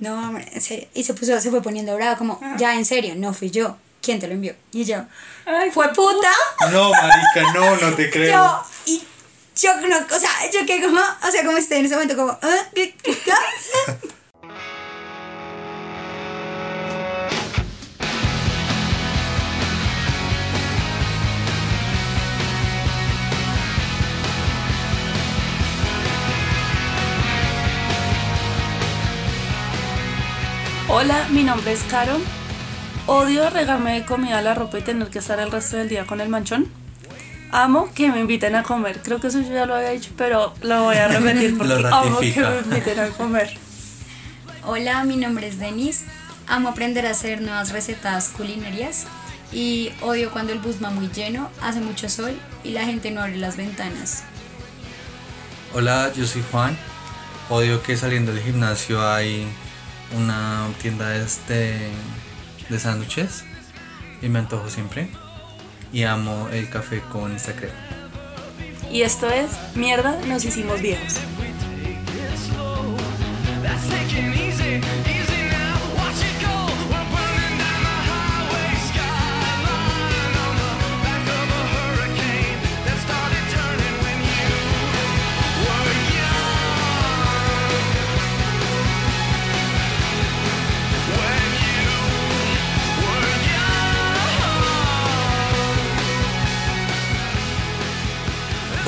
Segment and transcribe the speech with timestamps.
[0.00, 0.88] no, hombre, en serio.
[0.94, 3.76] Y se puso, se fue poniendo bravo, como, ya, en serio, no fui yo.
[4.02, 4.54] ¿Quién te lo envió?
[4.72, 5.04] Y yo,
[5.44, 6.30] Ay, fue puta.
[6.72, 8.32] No, marica, no, no te creo.
[8.32, 9.02] Yo, y
[9.56, 12.30] yo no, o sea, yo que como, o sea, como estoy en ese momento, como,
[12.30, 12.66] ¿ah?
[12.74, 13.32] ¿Qué, qué, qué?
[31.00, 32.20] Hola, mi nombre es Caro.
[33.06, 36.20] Odio regarme de comida la ropa y tener que estar el resto del día con
[36.20, 36.70] el manchón.
[37.52, 39.00] Amo que me inviten a comer.
[39.02, 41.88] Creo que eso yo ya lo había dicho, pero lo voy a repetir porque Lo
[41.88, 43.50] amo que me inviten a comer.
[44.66, 46.04] Hola, mi nombre es Denis.
[46.46, 49.06] Amo aprender a hacer nuevas recetas culinarias
[49.52, 53.22] y odio cuando el bus va muy lleno, hace mucho sol y la gente no
[53.22, 54.24] abre las ventanas.
[55.72, 56.76] Hola, yo soy Juan.
[57.48, 59.48] Odio que saliendo del gimnasio hay
[60.16, 61.90] una tienda de, este,
[62.68, 63.44] de sándwiches
[64.22, 65.08] y me antojo siempre.
[65.92, 67.72] Y amo el café con Instagram.
[68.90, 71.16] Y esto es Mierda, nos hicimos viejos.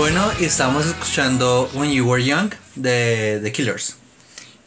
[0.03, 3.95] Bueno, y estamos escuchando When You Were Young de The Killers.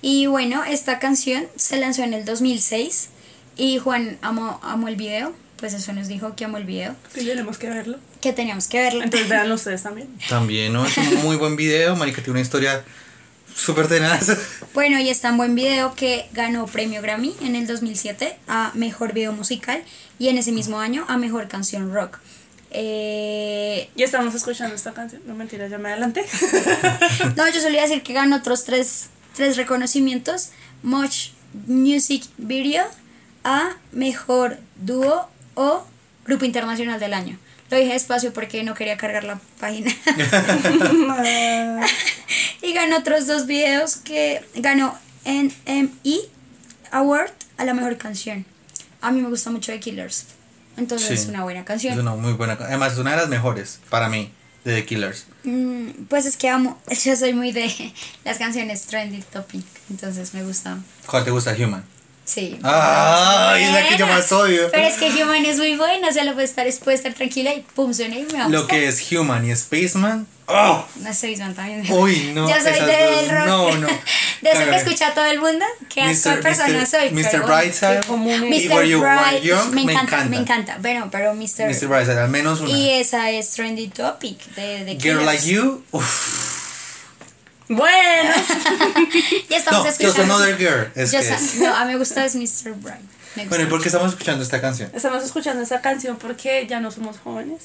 [0.01, 3.09] Y bueno, esta canción se lanzó en el 2006
[3.57, 7.25] y Juan amó, amó el video, pues eso nos dijo que amó el video, Y
[7.25, 7.97] tenemos que verlo.
[8.21, 9.03] que teníamos que verlo.
[9.03, 10.07] Entonces véanlo ustedes también.
[10.29, 10.85] También, ¿no?
[10.85, 12.85] Es un muy buen video, marica, tiene una historia
[13.53, 14.37] súper tenaz.
[14.73, 19.11] Bueno, y es tan buen video que ganó premio Grammy en el 2007 a Mejor
[19.11, 19.83] Video Musical
[20.17, 22.19] y en ese mismo año a Mejor Canción Rock.
[22.77, 25.21] Eh, Y estamos escuchando esta canción.
[25.25, 26.25] No mentira, ya me adelanté.
[27.37, 30.49] no, yo solía decir que ganó otros tres, tres reconocimientos.
[30.83, 31.29] Much
[31.67, 32.85] Music Video
[33.45, 35.85] a Mejor Dúo o
[36.25, 37.37] Grupo Internacional del Año.
[37.69, 39.91] Lo dije despacio porque no quería cargar la página.
[42.61, 46.19] y ganó otros dos videos que ganó NME
[46.91, 48.45] Award a la mejor canción.
[49.01, 50.34] A mí me gusta mucho The Killers.
[50.77, 51.13] Entonces Sí.
[51.13, 51.93] es una buena canción.
[51.93, 52.57] Es una muy buena.
[52.57, 54.31] ca- Además, es una de las mejores para mí
[54.63, 55.25] de The Killers.
[55.43, 57.93] Mm, pues es que amo, yo soy muy de
[58.23, 60.77] las canciones trendy topic, entonces me gusta.
[61.05, 61.83] ¿Cuál te gusta, Human?
[62.25, 62.57] Sí.
[62.63, 64.69] Ah, es la que yo más odio.
[64.71, 67.53] Pero es que Human es muy buena, o sea, lo puede estar, puede estar tranquila
[67.53, 70.25] y pum, suena y me va a Lo que es Human y Spaceman.
[70.47, 70.85] ¡Oh!
[71.01, 71.91] No soy Swan también.
[71.91, 73.45] Uy, no, Yo soy del rock.
[73.45, 73.87] no, no.
[74.41, 75.65] De eso que escucha todo el mundo.
[75.89, 76.85] Qué asco persona Mr.
[76.85, 77.09] soy.
[77.09, 77.45] Mr.
[77.45, 78.01] Brightside.
[78.07, 78.75] Mr.
[78.75, 80.77] Were You Were Bright, Young, me, me encanta, me encanta.
[80.79, 81.67] Bueno, pero Mr.
[81.67, 81.87] Mr.
[81.87, 82.69] Brightside, al menos una.
[82.69, 85.25] Y esa es Trendy Topic de, de Girl.
[85.25, 85.83] Like You.
[85.91, 86.64] Uf.
[87.67, 88.31] Bueno.
[89.49, 90.35] Ya estamos No, Just escuchando.
[90.35, 90.91] Another Girl.
[90.95, 91.55] Es Just que a- es.
[91.59, 92.73] No, a mí me gusta es Mr.
[92.75, 93.01] Bright.
[93.49, 94.89] Bueno, ¿y por qué estamos escuchando esta canción?
[94.93, 97.63] Estamos escuchando esta canción porque ya no somos jóvenes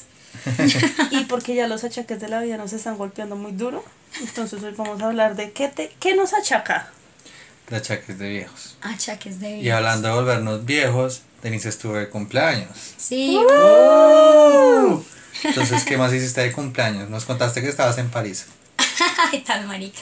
[1.12, 3.84] y porque ya los achaques de la vida nos están golpeando muy duro.
[4.20, 6.90] Entonces hoy vamos a hablar de qué, te, qué nos achaca.
[7.68, 8.76] La chaques de viejos.
[8.82, 9.76] Achaques de Y vida.
[9.76, 12.68] hablando de volvernos viejos, Denise estuvo de cumpleaños.
[12.96, 13.38] Sí.
[15.44, 17.08] Entonces, ¿qué más hiciste de cumpleaños?
[17.10, 18.46] Nos contaste que estabas en París.
[19.46, 20.00] Tan marica.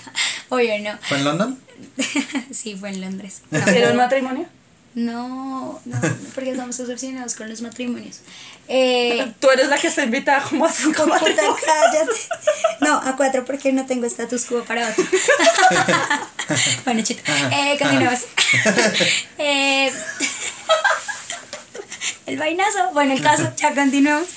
[0.49, 0.99] Obvio no.
[1.03, 1.61] ¿Fue en London?
[2.51, 3.43] Sí, fue en Londres.
[3.51, 4.47] No, ¿Pero el matrimonio?
[4.95, 6.01] no, no,
[6.35, 8.21] porque estamos obsesionados con los matrimonios.
[8.67, 11.57] Eh, Tú eres la que está invitada como a cinco puta, matrimonios.
[11.65, 12.13] cállate.
[12.81, 15.05] No, a cuatro porque no tengo status quo para otro.
[16.85, 17.23] bueno, chito.
[17.53, 18.21] Eh, continuamos.
[19.39, 19.93] Eh,
[22.27, 22.91] el vainazo.
[22.93, 24.29] Bueno, el caso, ya continuamos.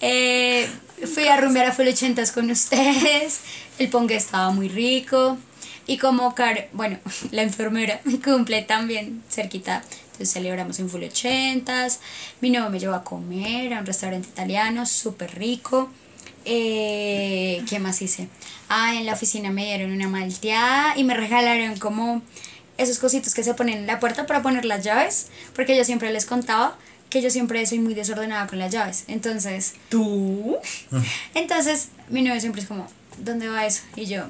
[0.00, 0.68] Eh,
[1.14, 3.40] fui a rumbear a Full 80 con ustedes.
[3.78, 5.38] El pongue estaba muy rico.
[5.86, 6.98] Y como Car, bueno,
[7.30, 9.82] la enfermera cumple también cerquita.
[10.12, 11.88] Entonces celebramos en Full 80
[12.40, 15.90] Mi novio me llevó a comer a un restaurante italiano súper rico.
[16.44, 18.28] Eh, ¿Qué más hice?
[18.68, 22.22] Ah, en la oficina me dieron una malteada y me regalaron como
[22.76, 26.12] esos cositos que se ponen en la puerta para poner las llaves, porque yo siempre
[26.12, 26.76] les contaba
[27.08, 29.04] que yo siempre soy muy desordenada con las llaves.
[29.08, 30.56] Entonces, ¿Tú?
[31.34, 32.86] entonces mi novio siempre es como,
[33.18, 33.82] ¿dónde va eso?
[33.96, 34.24] Y yo,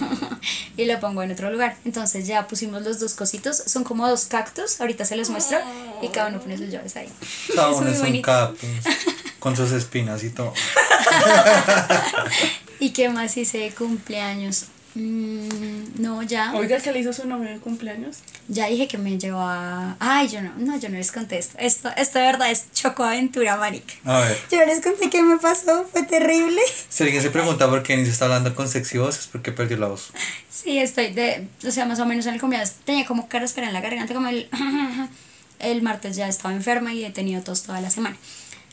[0.76, 1.76] y lo pongo en otro lugar.
[1.84, 5.58] Entonces ya pusimos los dos cositos, son como dos cactus, ahorita se los muestro,
[6.00, 7.08] y cada uno pone sus llaves ahí.
[7.54, 8.68] Cada uno es un cactus.
[9.38, 10.52] Con sus espinas y todo.
[12.78, 14.66] ¿Y qué más hice de cumpleaños?
[14.94, 16.52] Mm, no, ya.
[16.54, 18.18] Oiga, ¿qué le hizo su novio de cumpleaños?
[18.48, 19.96] Ya dije que me llevó a.
[19.98, 21.56] Ay, yo no, no, yo no les conté esto.
[21.58, 23.94] Esto, de verdad es chocoaventura, marica.
[24.04, 26.60] A ver, Yo no les conté qué me pasó, fue terrible.
[26.88, 29.52] si alguien se pregunta por qué ni se está hablando con sexy voz, es porque
[29.52, 30.10] perdió la voz.
[30.50, 31.46] Sí, estoy de.
[31.66, 34.28] O sea, más o menos en el cumpleaños tenía como carraspera en la garganta, como
[34.28, 34.48] el.
[35.58, 38.16] El martes ya estaba enferma y he tenido tos toda la semana.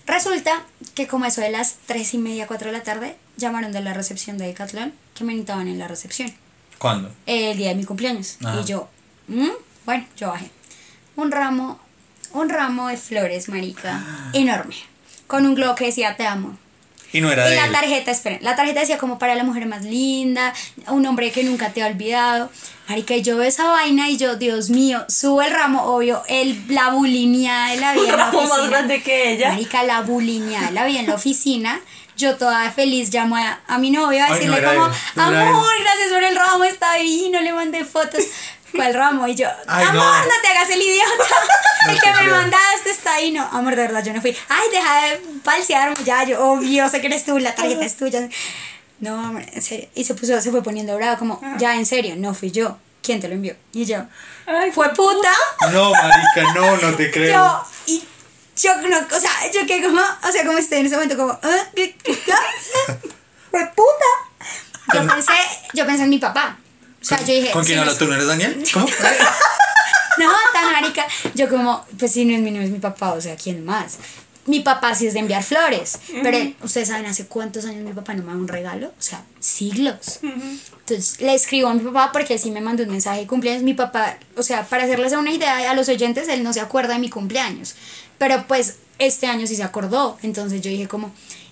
[0.08, 0.64] Resulta
[0.96, 3.94] que, como eso de las 3 y media, 4 de la tarde, llamaron de la
[3.94, 6.32] recepción de Decathlon que me necesitaban en la recepción.
[6.78, 7.12] ¿Cuándo?
[7.26, 8.38] el día de mi cumpleaños.
[8.44, 8.62] Ajá.
[8.62, 8.88] Y yo,
[9.28, 9.50] "Mm",
[9.86, 10.50] bueno, yo bajé.
[11.18, 11.78] Un ramo,
[12.34, 14.02] un ramo de flores, marica,
[14.34, 14.76] enorme.
[15.28, 16.58] Con un globo que decía te amo.
[17.12, 17.72] Y no era Y de la él.
[17.72, 20.54] tarjeta, esperen, la tarjeta decía como para la mujer más linda,
[20.88, 22.50] un hombre que nunca te ha olvidado.
[22.88, 26.90] Marica, yo veo esa vaina y yo, Dios mío, subo el ramo, obvio, el, la
[26.92, 29.50] bulimia de la vida Un en la ramo más grande que ella.
[29.50, 31.80] Marica, la bulimia de la vida en la oficina.
[32.20, 34.86] Yo toda feliz llamo a, a mi novio a Ay, decirle no era como,
[35.24, 38.22] amor, gracias por el ramo, está divino, le mandé fotos.
[38.76, 39.26] ¿Cuál ramo?
[39.26, 40.24] Y yo, Ay, amor, no.
[40.26, 40.32] no.
[40.42, 41.08] te hagas el idiota.
[41.88, 42.36] No el que me creo.
[42.36, 43.32] mandaste está ahí.
[43.32, 44.36] No, amor, de verdad, yo no fui.
[44.50, 46.26] Ay, deja de falsearme ya.
[46.26, 48.28] Yo, obvio, sé que eres tú, la tarjeta es tuya.
[49.00, 49.88] No, amor, en serio.
[49.96, 52.78] Y se puso, se fue poniendo bravo, como, ya, en serio, no fui yo.
[53.02, 53.56] ¿Quién te lo envió?
[53.72, 54.04] Y yo,
[54.46, 55.32] Ay, fue puta.
[55.72, 57.34] No, marica, no, no te creo.
[57.34, 58.04] Yo, y
[58.62, 61.40] yo no, o sea, yo que como, o sea, como estoy en ese momento como.
[61.76, 62.34] ¿Qué, qué, qué?
[63.52, 64.54] ¡Fue puta!
[64.94, 65.34] Yo pensé,
[65.74, 66.58] yo pensé en mi papá.
[67.02, 68.06] O sea, yo dije, ¿Con quién hablas tú?
[68.06, 68.62] ¿No eres Daniel?
[68.74, 68.88] ¿Cómo?
[70.18, 71.08] No, tan marica.
[71.34, 73.98] Yo como, pues si no es mi, no es mi papá, o sea, ¿quién más?
[74.50, 77.94] Mi papá sí es de enviar flores, pero él- ustedes saben hace cuántos años mi
[77.94, 80.20] papá no me da un regalo, o sea, siglos.
[80.24, 83.62] Entonces le escribo a mi papá porque sí me mandó un mensaje de cumpleaños.
[83.64, 86.94] Mi papá, o sea, para hacerles una idea a los oyentes, él no se acuerda
[86.96, 87.76] de mi cumpleaños,
[88.18, 90.18] pero pues este año sí se acordó.
[90.24, 91.12] Entonces yo dije como,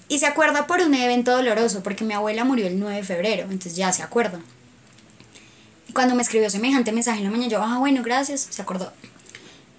[0.10, 3.44] y se acuerda por un evento doloroso, porque mi abuela murió el 9 de febrero,
[3.44, 4.40] entonces ya se acuerda.
[5.88, 8.92] Y cuando me escribió semejante mensaje en la mañana, yo, ah, bueno, gracias, se acordó.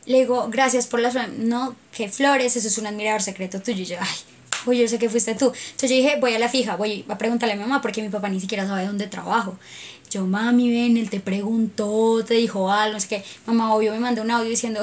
[0.09, 1.33] Le digo, gracias por las flores.
[1.39, 3.83] No, qué flores, eso es un admirador secreto tuyo.
[3.83, 4.09] Y yo, ay,
[4.65, 5.53] uy, yo sé que fuiste tú.
[5.53, 8.09] Entonces yo dije, voy a la fija, voy a preguntarle a mi mamá porque mi
[8.09, 9.59] papá ni siquiera sabe dónde trabajo.
[10.11, 13.25] Yo, mami, ven, él te preguntó, te dijo algo, no sé qué.
[13.45, 14.83] Mamá, obvio, me mandó un audio diciendo,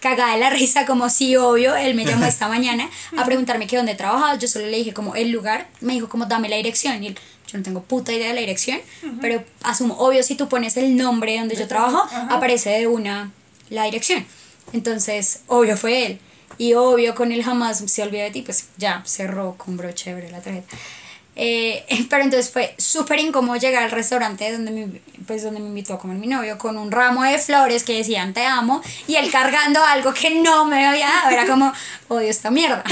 [0.00, 1.76] cagada de la risa, como sí, obvio.
[1.76, 4.38] Él me llamó esta mañana a preguntarme que dónde trabajaba.
[4.38, 7.04] Yo solo le dije como el lugar, me dijo como dame la dirección.
[7.04, 8.80] Y él, yo no tengo puta idea de la dirección,
[9.20, 13.30] pero asumo, obvio, si tú pones el nombre donde yo trabajo, aparece de una
[13.68, 14.24] la dirección.
[14.72, 16.20] Entonces, obvio fue él.
[16.58, 20.22] Y obvio con él jamás se olvidó de ti, pues ya cerró con broche de
[20.22, 20.76] oro la tarjeta.
[21.34, 25.94] Eh, pero entonces fue súper incómodo llegar al restaurante donde me, pues donde me invitó
[25.94, 29.30] a comer mi novio con un ramo de flores que decían te amo y él
[29.30, 31.08] cargando algo que no me había.
[31.30, 31.72] Era como,
[32.08, 32.84] odio esta mierda,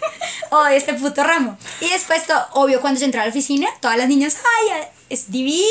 [0.50, 1.58] odio este puto ramo.
[1.80, 5.30] Y después, todo, obvio, cuando yo entré a la oficina, todas las niñas, ay, es
[5.30, 5.64] divino,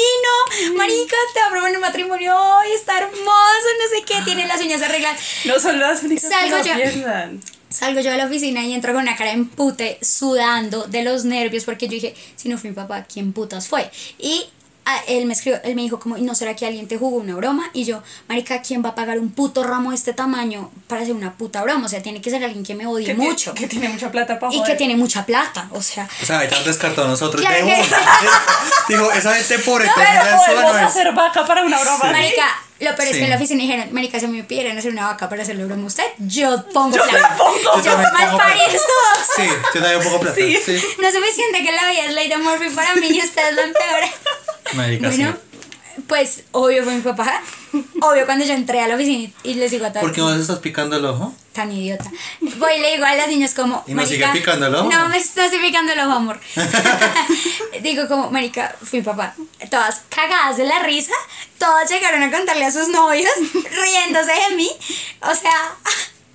[0.76, 4.82] marica, te va a proponer matrimonio hoy, está hermoso, no sé qué, tiene las uñas
[4.82, 5.20] arregladas.
[5.46, 7.40] No son las únicas Salgo que lo.
[7.70, 11.26] Salgo yo de la oficina y entro con una cara en pute, sudando de los
[11.26, 13.90] nervios, porque yo dije, si no fue mi papá, ¿quién putas fue?
[14.18, 14.46] Y
[14.88, 17.18] a- él me escribió, él me dijo como, ¿y no será que alguien te jugó
[17.18, 17.70] una broma?
[17.74, 21.14] Y yo, marica, ¿quién va a pagar un puto ramo de este tamaño para hacer
[21.14, 21.86] una puta broma?
[21.86, 23.54] O sea, tiene que ser alguien que me odie Que mucho.
[23.54, 26.08] Que tiene mucha plata para y que tiene mucha plata, o sea...
[26.22, 27.42] O sea, ahí te han descartado a nosotros.
[27.42, 27.98] Claro de que- una.
[28.88, 32.00] Dijo, esa gente pobre, Pero en su podemos no hacer vaca para una broma.
[32.12, 32.46] Marica,
[32.80, 35.28] lo peor es que en la oficina dijeron, Marica, si me pidieran hacer una vaca
[35.30, 37.30] para hacerle broma a usted, yo pongo Yo plata.
[37.32, 37.78] le pongo.
[37.78, 39.28] Yo Yo mal pongo todos.
[39.36, 39.44] Sí,
[39.74, 40.36] yo también poco plata.
[40.36, 40.58] Sí.
[40.66, 40.84] Sí.
[41.00, 44.10] No es suficiente que la vida es Lady Murphy para mí y ustedes la empeoran.
[44.74, 45.34] Marica, Bueno,
[45.96, 46.02] sí.
[46.08, 47.42] pues obvio fue mi papá.
[48.02, 50.02] Obvio cuando yo entré a la oficina y les digo a todos.
[50.02, 51.34] ¿Por qué vos estás picando el ojo?
[51.54, 52.10] Tan idiota.
[52.40, 53.84] Voy y le digo a las niñas como.
[53.88, 56.40] ¿Y me sigue "Marica, picando el ojo?" No, me está estoy picando el ojo, amor.
[57.82, 59.36] digo como, Marica, fui papá.
[59.70, 61.14] Todas cagadas de la risa.
[61.58, 64.70] Todas llegaron a contarle a sus novios, riéndose de mí.
[65.22, 65.76] O sea,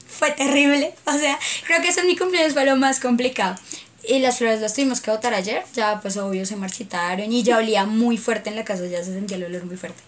[0.09, 0.95] fue terrible.
[1.05, 3.57] O sea, creo que eso en mi cumpleaños fue lo más complicado.
[4.05, 5.65] Y las flores las tuvimos que botar ayer.
[5.75, 7.33] Ya, pues obvio, se marchitaron.
[7.33, 8.85] Y ya olía muy fuerte en la casa.
[8.87, 10.03] Ya se sentía el olor muy fuerte.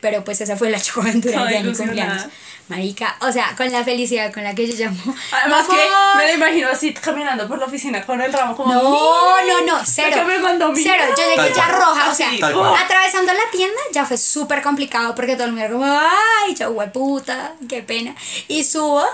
[0.00, 2.24] Pero pues esa fue la chocoaventura de mi cumpleaños.
[2.68, 5.14] Marica, o sea, con la felicidad con la que yo llamo.
[5.32, 5.76] Además que
[6.18, 9.66] me lo imagino así caminando por la oficina con el ramo como No, "Mira, no,
[9.78, 10.10] no, cero.
[10.14, 11.80] que me mandó mi Cero, yo llegué Tal ya cual.
[11.80, 12.30] roja, o sea,
[12.78, 16.72] atravesando la tienda ya fue súper complicado porque todo el mundo era como, ay, yo
[16.92, 18.14] puta, qué pena.
[18.46, 19.04] Y subo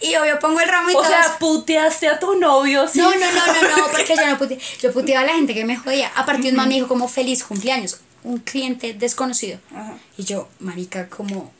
[0.00, 1.08] y obvio pongo el ramo y O todo.
[1.08, 2.86] sea, puteaste a tu novio.
[2.86, 3.00] ¿sí?
[3.00, 4.60] No, no, no, no, no, porque yo no puteé.
[4.80, 6.12] Yo puteaba a la gente que me jodía.
[6.14, 7.98] Aparte, un man me dijo como feliz cumpleaños.
[8.24, 9.58] Un cliente desconocido.
[9.74, 9.94] Ajá.
[10.16, 11.52] Y yo, marica, como,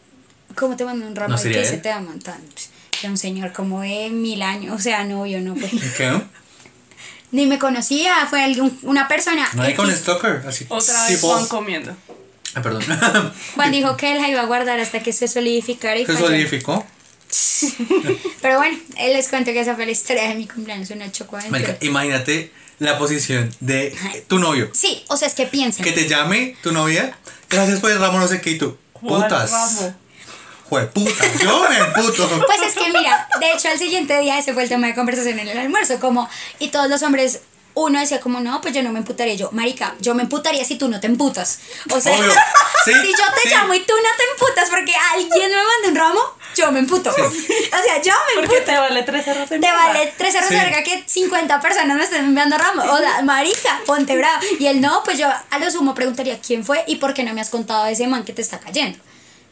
[0.54, 2.40] ¿cómo te mando un ramo ¿No de que se te aman tan?
[3.00, 4.75] Era un señor como de mil años.
[4.76, 5.54] O sea, no, yo no.
[5.54, 6.23] ¿Qué?
[7.33, 9.49] Ni me conocía, fue algún, una persona.
[9.54, 10.00] No hay con X.
[10.00, 10.66] stalker, así.
[10.69, 11.97] Otra vez tipo, Juan comiendo.
[12.54, 12.83] Ah, perdón.
[13.54, 16.26] Juan dijo que él la iba a guardar hasta que se solidificara y Se falló.
[16.26, 16.87] solidificó.
[18.42, 21.61] Pero bueno, él les cuento que esa fue la historia de mi cumpleaños, una chocoaventura.
[21.62, 22.52] Marica, imagínate
[22.83, 23.97] la posición de
[24.29, 24.71] tu novio.
[24.75, 25.85] Sí, o sea, es que piensen.
[25.85, 27.17] Que te llame tu novia.
[27.49, 28.51] Gracias por el ramo, no sé qué.
[28.51, 29.51] Y tú, ¿Cuál putas.
[29.51, 29.95] ramo?
[30.69, 31.25] Jue puta.
[31.43, 32.29] Yo me puto.
[32.47, 35.39] Pues es que mira, de hecho al siguiente día ese fue el tema de conversación
[35.39, 37.41] en el almuerzo, como, y todos los hombres,
[37.75, 40.77] uno decía como, no, pues yo no me emputaría, yo, marica, yo me emputaría si
[40.77, 41.61] tú no te emputas.
[41.91, 42.17] O sea.
[42.85, 43.55] Sí, si yo te sí.
[43.55, 46.21] llamo y tú no te emputas porque alguien me manda un ramo,
[46.56, 47.11] yo me emputo.
[47.18, 48.73] O sea, yo me Porque emputo.
[48.73, 49.76] te vale tres cerros de Te mierda.
[49.87, 50.54] vale tres euros Sí.
[50.54, 52.85] verga que 50 personas me estén enviando ramos.
[52.88, 54.40] O sea, marica, ponte bravo.
[54.59, 57.32] Y él no, pues yo a lo sumo preguntaría quién fue y por qué no
[57.35, 58.99] me has contado de ese man que te está cayendo.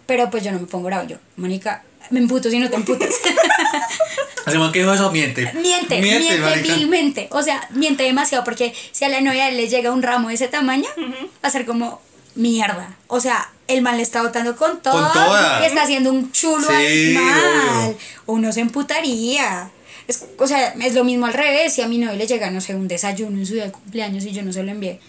[0.06, 1.06] Pero pues yo no me pongo bravo.
[1.08, 3.10] Yo, marica, me emputo si no te emputas.
[4.46, 5.50] Hacemos que dijo eso, miente.
[5.54, 6.74] miente, miente, marica.
[6.74, 7.28] vilmente.
[7.30, 10.48] O sea, miente demasiado porque si a la novia le llega un ramo de ese
[10.48, 12.00] tamaño, va a ser como
[12.34, 12.96] mierda.
[13.08, 15.60] O sea, el man le está botando con todo Con toda.
[15.62, 17.84] y está haciendo un chulo Sí, ahí mal.
[17.86, 17.98] obvio.
[18.26, 19.70] Uno se emputaría.
[20.08, 21.72] Es, o sea, es lo mismo al revés.
[21.74, 24.24] Si a mi novio le llega, no sé, un desayuno en su día de cumpleaños
[24.24, 25.00] y yo no se lo envié,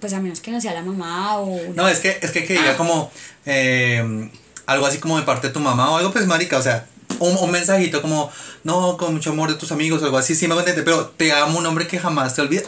[0.00, 1.58] pues a menos que no sea la mamá o.
[1.74, 3.10] No, es que, es que, que diga como
[3.46, 4.30] eh,
[4.66, 6.86] algo así como de parte de tu mamá o algo, pues marica, o sea,
[7.18, 8.30] un, un mensajito como,
[8.64, 11.32] no, con mucho amor de tus amigos o algo así, sí me entender, pero te
[11.32, 12.62] amo un hombre que jamás te olvida.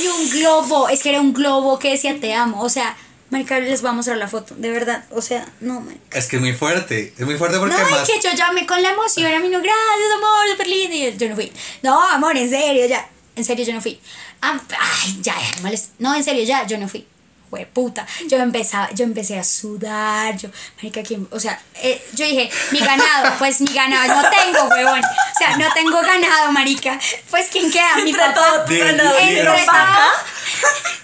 [0.00, 2.62] Y un globo, es que era un globo que decía te amo.
[2.62, 2.96] O sea,
[3.30, 5.04] marica, les voy a mostrar la foto, de verdad.
[5.10, 6.18] O sea, no, marica.
[6.18, 8.08] Es que es muy fuerte, es muy fuerte porque No, además...
[8.08, 10.96] es que yo llamé con la emoción a mí, no, gracias, amor, súper lindo.
[10.96, 11.52] Y yo no fui.
[11.82, 13.08] No, amor, en serio, ya.
[13.36, 14.00] En serio, yo no fui.
[14.42, 17.06] Ah, ay, ya, ya, molest- No, en serio, ya, yo no fui.
[17.50, 18.06] Fue puta.
[18.28, 20.36] Yo empezaba, yo empecé a sudar.
[20.36, 21.26] Yo, marica, ¿quién?
[21.30, 25.00] O sea, eh, yo dije, mi ganado, pues mi ganado, no tengo, huevón.
[25.00, 26.98] O sea, no tengo ganado, marica.
[27.30, 27.96] Pues, ¿quién queda?
[27.96, 28.34] Mi Entre papá.
[28.34, 30.06] todo tu De- ganado hizo vaca.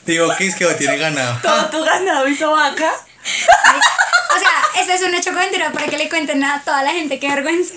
[0.05, 1.39] Digo, ¿qué es que lo tiene ganado?
[1.43, 2.93] Todo tu ganado hizo vaca.
[4.37, 7.19] O sea, este es un hecho cuentero para que le cuenten a toda la gente
[7.19, 7.73] qué vergüenza.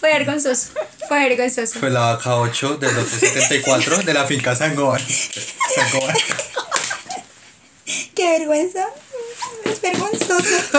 [0.00, 0.68] Fue vergonzoso.
[1.08, 1.78] Fue vergonzoso.
[1.78, 5.02] Fue la vaca 8 del lote 74 de la finca Sangoban.
[5.74, 6.16] Sangoban.
[8.24, 8.86] Qué vergüenza.
[9.66, 10.78] Es vergonzoso.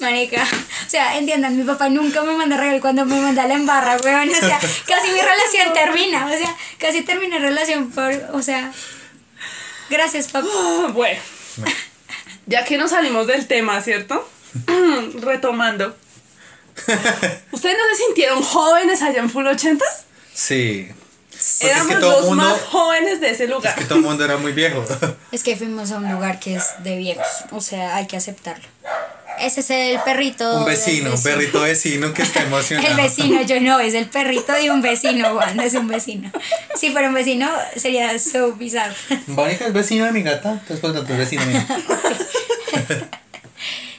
[0.00, 0.46] Marica,
[0.86, 4.28] o sea, entiendan, mi papá nunca me manda regalo cuando me manda la embarra, weón.
[4.28, 6.26] O sea, casi mi relación termina.
[6.26, 8.12] O sea, casi termina relación por.
[8.34, 8.70] O sea.
[9.88, 10.46] Gracias, papá.
[10.52, 11.20] Ah, Bueno,
[12.46, 14.28] ya que nos salimos del tema, ¿cierto?
[15.22, 15.96] Retomando.
[17.50, 20.04] ¿Ustedes no se sintieron jóvenes allá en Full 80s?
[20.34, 20.90] Sí.
[21.40, 22.44] Porque es Éramos que todo los mundo...
[22.44, 23.72] más jóvenes de ese lugar.
[23.72, 24.84] Es que todo el mundo era muy viejo.
[25.32, 27.26] Es que fuimos a un lugar que es de viejos.
[27.52, 28.64] O sea, hay que aceptarlo.
[29.38, 30.58] Ese es el perrito.
[30.58, 32.88] Un vecino, un perrito vecino que está emocionado.
[32.88, 36.30] El vecino, yo no, es el perrito de un vecino, Juan, es un vecino.
[36.74, 38.94] Si fuera un vecino, sería so bizarro.
[39.28, 41.62] Mónica es vecino de mi gata, entonces tanto es vecino mío.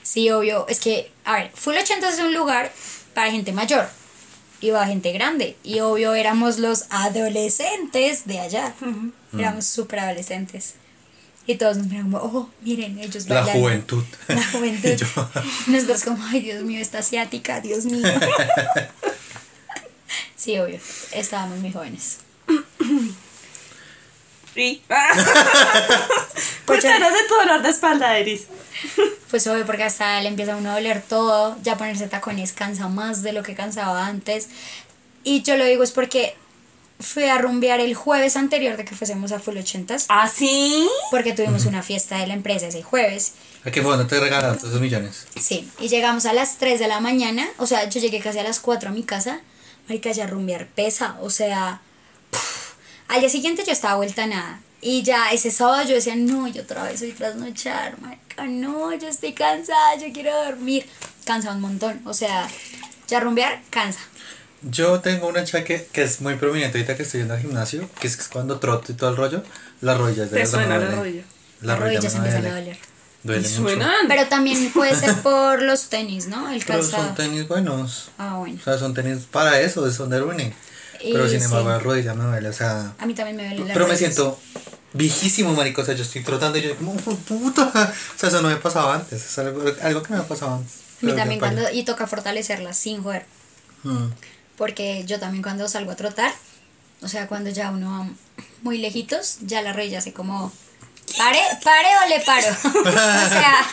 [0.03, 2.71] Sí, obvio, es que, a ver, Full 80 es un lugar
[3.15, 3.87] para gente mayor
[4.69, 5.55] para gente grande.
[5.63, 8.75] Y obvio, éramos los adolescentes de allá.
[9.33, 10.75] Éramos súper adolescentes.
[11.47, 13.61] Y todos nos miraban como, oh, miren, ellos La bailando.
[13.61, 14.03] juventud.
[14.27, 14.89] La juventud.
[15.67, 18.07] Nosotros como, ay, Dios mío, esta asiática, Dios mío.
[20.35, 20.79] Sí, obvio,
[21.13, 22.19] estábamos muy jóvenes.
[24.55, 24.81] Y.
[26.65, 28.47] Cuéntanos de tu dolor de espalda, Iris.
[29.31, 32.89] Pues obvio, porque hasta le empieza a uno a doler todo, ya ponerse tacones cansa
[32.89, 34.49] más de lo que cansaba antes.
[35.23, 36.35] Y yo lo digo es porque
[36.99, 40.85] fui a rumbear el jueves anterior de que fuésemos a Full 80s, ¿Ah, sí?
[41.11, 43.35] porque tuvimos una fiesta de la empresa ese jueves.
[43.63, 45.25] ¿A qué fue donde te regalaron todos esos millones?
[45.39, 48.43] Sí, y llegamos a las 3 de la mañana, o sea, yo llegué casi a
[48.43, 49.39] las 4 a mi casa,
[49.87, 51.79] marica, ya rumbear pesa, o sea.
[53.11, 54.59] Al día siguiente yo estaba vuelta a nada.
[54.81, 58.93] Y ya ese sábado yo decía, no, yo otra vez voy a trasnochar, marica, no,
[58.95, 60.87] yo estoy cansada, yo quiero dormir.
[61.25, 62.47] Cansa un montón, o sea,
[63.07, 63.99] ya rumbear cansa.
[64.63, 68.07] Yo tengo una chaque que es muy prominente ahorita que estoy yendo al gimnasio, que
[68.07, 69.43] es cuando troto y todo el rollo,
[69.81, 71.23] las rodillas de Te suena la rodilla.
[71.61, 72.77] La Las rodilla rodillas me empiezan a doler.
[73.23, 73.79] Duele mucho.
[74.07, 76.49] Pero también puede ser por los tenis, ¿no?
[76.49, 77.05] El Pero calzado.
[77.05, 78.09] son tenis buenos.
[78.17, 78.57] Ah, bueno.
[78.59, 80.53] O sea, son tenis para eso, son de running.
[81.03, 82.93] Pero sin embargo, la rodilla me duele, o sea.
[82.97, 84.07] A mí también me duele la Pero me rodilla.
[84.11, 84.39] siento
[84.93, 85.81] viejísimo, marico.
[85.81, 87.71] O sea, yo estoy trotando y yo como, "Oh, puta.
[88.15, 89.23] O sea, eso no me pasaba antes.
[89.25, 90.73] Es algo, algo que me ha pasado antes.
[91.01, 91.61] A mí también cuando...
[91.71, 93.25] Y toca fortalecerlas sin joder.
[93.83, 94.07] Mm.
[94.57, 96.31] Porque yo también cuando salgo a trotar,
[97.01, 98.07] o sea, cuando ya uno va
[98.61, 100.51] muy lejitos, ya la rey hace como,
[101.17, 102.47] pare, pare o le paro.
[102.85, 103.65] o sea,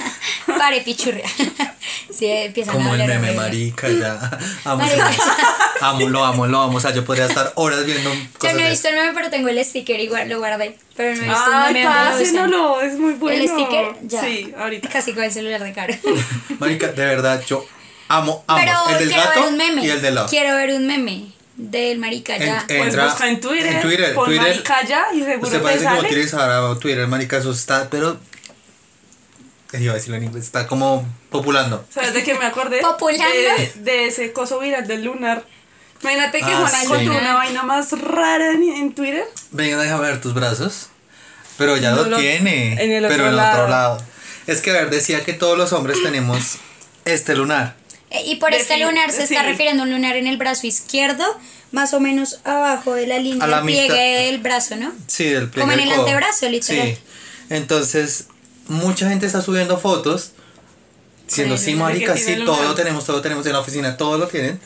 [0.59, 1.25] pare pichurria.
[2.11, 4.15] Sí, empiezan a Como el hablar meme, marica, ya.
[4.65, 5.11] Amo, Marica.
[5.83, 6.79] amo, lo amo, lo amo.
[6.79, 9.31] O sea, yo podría estar horas viendo Yo cosas no he visto el meme, pero
[9.31, 10.77] tengo el sticker igual, lo guardé.
[10.97, 11.85] Pero no he visto Ay, el meme.
[11.85, 12.19] lo usan.
[12.19, 13.41] pásenlo, es muy bueno.
[13.41, 14.21] El sticker, ya.
[14.23, 14.89] Sí, ahorita.
[14.89, 15.95] Casi con el celular de caro.
[16.59, 17.65] Marica, de verdad, yo
[18.09, 18.59] amo, amo.
[18.59, 19.85] Pero el del quiero gato ver un meme.
[19.85, 20.31] y el de Love.
[20.31, 21.25] Quiero ver un meme
[21.59, 22.61] del marica ya.
[22.61, 24.43] En- Pues Entra busca en Twitter, en Twitter, pon Twitter.
[24.49, 26.09] maricaya y seguro Usted te parece sale.
[26.09, 28.19] quiere usar Twitter, marica, eso está, pero...
[29.75, 31.85] Iba a decirlo en inglés, está como populando.
[31.93, 32.81] ¿Sabes de qué me acordé?
[32.81, 33.27] Populando.
[33.35, 35.45] De, de ese coso viral del lunar.
[36.01, 36.85] Imagínate que Ah, Juana sí.
[36.87, 39.25] encontró una vaina más rara en, en Twitter.
[39.51, 40.89] Venga, déjame ver tus brazos.
[41.59, 42.83] Pero ya No lo, lo- tiene.
[42.83, 43.59] en el pero otro en el lado.
[43.59, 44.03] otro lado.
[44.47, 46.57] Es que, a ver, decía que todos los hombres tenemos
[47.05, 47.75] este lunar.
[48.11, 51.25] Eh, Y por este lunar se está refiriendo a un lunar en el brazo izquierdo,
[51.73, 54.93] más o menos abajo de la línea A la del pliegue del brazo, ¿no?
[55.07, 56.07] Sí, del pliegue Como en del el codo.
[56.07, 56.89] antebrazo, literal.
[56.89, 56.99] Sí.
[57.51, 58.27] Entonces,
[58.69, 60.33] mucha gente está subiendo fotos.
[61.27, 61.77] Siendo sí,
[62.17, 64.59] sí, todo lo tenemos, todo lo tenemos en la oficina, todos lo tienen.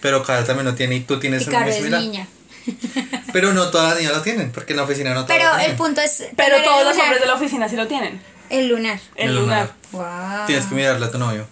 [0.00, 2.00] Pero cada también lo tiene y tú tienes Y es similar.
[2.00, 2.26] niña.
[3.34, 5.54] Pero no todas las niñas lo tienen, porque en la oficina no todas Pero lo
[5.56, 5.76] el tienen.
[5.76, 6.24] punto es.
[6.36, 8.18] Pero todos los hombres de la oficina sí lo tienen.
[8.48, 8.98] El lunar.
[9.16, 9.72] El, El lunar.
[9.92, 10.36] lunar.
[10.38, 10.46] Wow.
[10.46, 11.46] Tienes que mirarle a tu novio.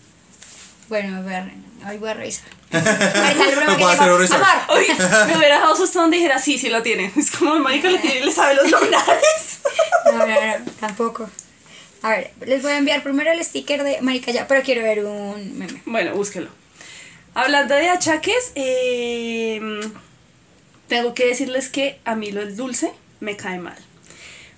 [0.88, 1.48] Bueno, voy a,
[1.88, 2.44] hoy voy a revisar.
[2.72, 4.42] No puedo hacer llegó, un research.
[4.42, 4.64] "Amor".
[4.78, 4.94] Oye,
[5.28, 7.12] me hubiera dejado asustado donde dijera sí, sí lo tiene.
[7.16, 9.60] Es como el marica le tiene y le sabe los lunares.
[10.06, 11.28] No, no, no, tampoco.
[12.02, 15.04] A ver, les voy a enviar primero el sticker de Marica ya, pero quiero ver
[15.04, 15.82] un meme.
[15.86, 16.48] Bueno, búsquelo.
[17.34, 19.60] Hablando de achaques, eh,
[20.88, 23.76] tengo que decirles que a mí lo del dulce me cae mal.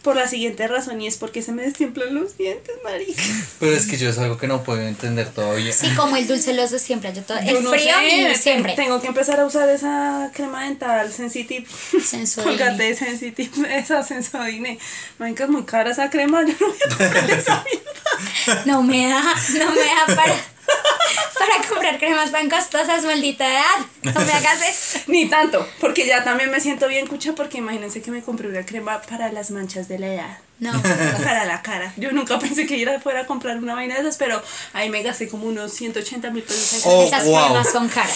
[0.02, 3.20] Por la siguiente razón, y es porque se me destiemplan los dientes, marica.
[3.58, 5.72] Pero es que yo es algo que no puedo entender todavía.
[5.72, 7.12] Sí, como el dulce los de siempre.
[7.12, 8.74] Yo todo, Yo el no frío sé, siempre.
[8.74, 11.66] Tengo que empezar a usar esa crema dental sensitive.
[12.02, 12.56] Sensodyne.
[12.56, 14.78] Colgate sensitive, esa sensodyne.
[15.18, 18.62] Marica, es muy cara esa crema, yo no voy a comprarle esa mierda.
[18.66, 20.34] No me da, no me da para,
[21.38, 23.86] para comprar cremas tan costosas, maldita edad.
[24.02, 24.98] No me hagas eso.
[25.06, 28.64] Ni tanto, porque ya también me siento bien cucha porque imagínense que me compré una
[28.64, 30.38] crema para las manchas de la edad.
[30.60, 30.72] No.
[31.22, 31.92] para la cara.
[31.96, 35.02] Yo nunca pensé que iba fuera a comprar una vaina de esas, pero ahí me
[35.02, 36.82] gasté como unos 180 mil pesos.
[36.84, 37.44] Oh, Esas wow.
[37.44, 38.14] cremas son caras.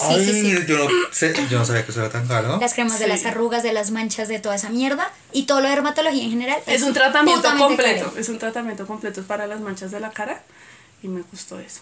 [0.00, 0.64] Sí, Ay, sí, sí.
[0.66, 2.58] Yo, no sé, yo no sabía que eso era tan caro.
[2.58, 5.12] Las cremas de las arrugas, de las manchas, de toda esa mierda.
[5.32, 6.58] Y todo lo de dermatología en general.
[6.66, 8.06] Es un tratamiento completo.
[8.06, 8.18] caro.
[8.18, 10.40] Es un tratamiento completo para las manchas de la cara.
[11.02, 11.80] Y me gustó eso.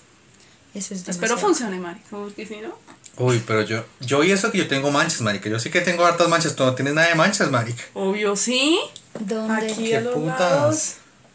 [0.74, 2.00] Eso es Espero funcione, Mari.
[2.10, 2.74] Porque si no.
[3.16, 5.48] Uy, pero yo, yo y eso que yo tengo manchas, marica.
[5.48, 6.54] Yo sí que tengo hartas manchas.
[6.54, 7.82] Tú no tienes nada de manchas, marica.
[7.94, 8.78] Obvio, sí.
[9.18, 9.72] ¿Dónde?
[9.72, 10.38] Aquí ¿Qué a los putas?
[10.38, 10.94] lados.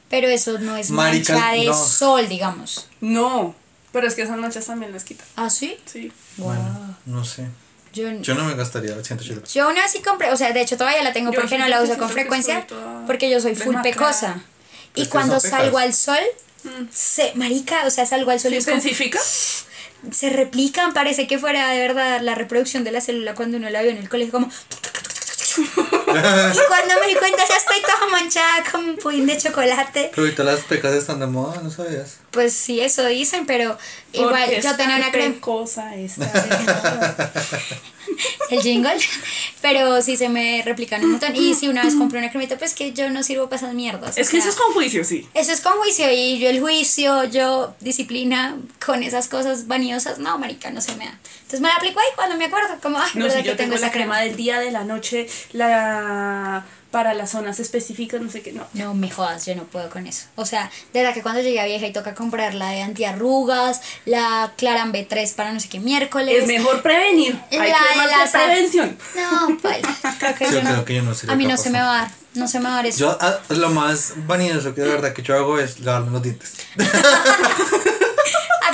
[0.10, 1.74] Pero eso no es Marica, mancha de no.
[1.74, 2.88] sol, digamos.
[3.02, 3.56] No.
[3.92, 5.26] Pero es que esas manchas también las quitan.
[5.36, 5.78] ¿Ah, sí?
[5.86, 6.12] Sí.
[6.38, 7.48] Bueno, no sé.
[7.94, 9.54] Yo, Yo no me gastaría 180 pesos.
[9.54, 11.82] yo una sí compré, o sea, de hecho todavía la tengo Yo porque no la
[11.82, 12.66] uso con frecuencia,
[13.06, 14.42] porque yo soy full pecosa.
[14.96, 16.20] Y Ustedes cuando salgo al sol,
[16.94, 19.20] se, marica, o sea, salgo al sol y ¿Se como- intensifica?
[20.12, 23.82] se replican, parece que fuera de verdad la reproducción de la célula cuando uno la
[23.82, 24.48] vio en el colegio, como...
[25.58, 30.10] y cuando me di cuenta ya estoy toda manchada con un pudín de chocolate.
[30.14, 32.18] Pero ahorita las pecas están de moda, ¿no sabías?
[32.32, 33.78] Pues sí, eso dicen, pero
[34.12, 35.40] igual Porque yo tenía una crema...
[35.40, 36.26] cosa esta.
[38.50, 38.98] el jingle,
[39.62, 41.36] pero sí se me replican un montón.
[41.36, 44.18] Y si una vez compré una cremita, pues que yo no sirvo para esas mierdas.
[44.18, 45.28] es que sea, eso es con juicio, sí.
[45.34, 50.38] eso es con juicio y yo el juicio, yo disciplina con esas cosas vaniosas, no,
[50.38, 51.20] marica, no se me da.
[51.36, 53.76] Entonces me la aplico ahí cuando me acuerdo, como, ay, No, si que yo tengo
[53.76, 58.44] esa la crema del día, de la noche, la para las zonas específicas, no sé
[58.44, 58.68] qué, no.
[58.74, 60.28] No me jodas, yo no puedo con eso.
[60.36, 63.82] O sea, de verdad que cuando llegué a vieja y toca comprar la de antiarrugas,
[64.06, 66.44] la Claran B3 para no sé qué miércoles.
[66.44, 67.36] Es mejor prevenir.
[67.52, 68.98] Hay la de las de prevención.
[69.16, 69.90] No, paila.
[70.20, 70.86] Creo que Yo yo creo no.
[70.86, 72.12] que yo no sería a mí no capaz se me va a dar.
[72.36, 73.00] No se me va a dar eso.
[73.00, 76.54] Yo, ah, lo más vanidioso que de verdad que yo hago es lavarme los dientes.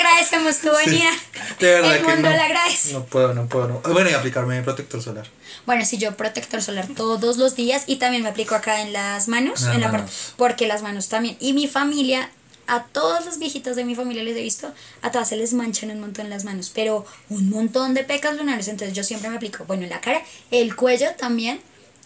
[0.10, 1.12] Agradecemos tu venida.
[1.60, 2.36] De verdad El que mundo no.
[2.36, 2.94] le agradece.
[2.94, 3.68] No puedo, no puedo.
[3.68, 3.82] No.
[3.94, 5.28] Bueno, y aplicarme protector solar.
[5.66, 9.28] Bueno, sí, yo protector solar todos los días y también me aplico acá en las
[9.28, 11.38] manos, En las en la parte, porque las manos también.
[11.40, 12.30] Y mi familia,
[12.68, 15.92] a todos los viejitos de mi familia les he visto, a todas se les manchan
[15.92, 18.68] un montón las manos, pero un montón de pecas lunares.
[18.68, 21.62] Entonces yo siempre me aplico, bueno, en la cara, el cuello también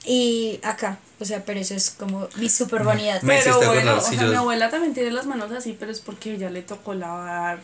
[0.06, 0.98] y acá.
[1.20, 3.22] O sea, pero eso es como mi super bonidad.
[3.22, 5.92] Me Pero bueno, o sí, sea, yo- mi abuela también tiene las manos así, pero
[5.92, 7.60] es porque ella le tocó lavar